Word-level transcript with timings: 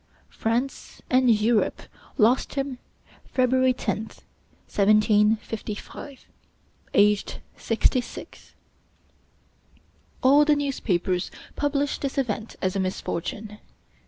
France 0.31 1.03
and 1.11 1.29
Europe 1.29 1.83
lost 2.17 2.55
him 2.55 2.79
February 3.23 3.71
10th, 3.71 4.23
1755, 4.65 6.25
aged 6.95 7.37
sixty 7.55 8.01
six. 8.01 8.55
All 10.23 10.43
the 10.43 10.55
newspapers 10.55 11.29
published 11.55 12.01
this 12.01 12.17
event 12.17 12.55
as 12.63 12.75
a 12.75 12.79
misfortune. 12.79 13.59